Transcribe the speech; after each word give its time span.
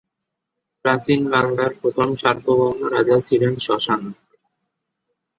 প্রাচীন 0.85 1.21
বাংলার 1.31 1.71
প্রথম 1.81 2.09
সার্বভৌম 2.15 2.77
রাজা 2.93 3.17
ছিলেন 3.27 3.53
শশাঙ্ক। 3.59 4.13